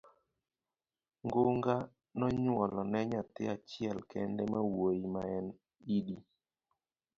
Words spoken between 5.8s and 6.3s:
Idi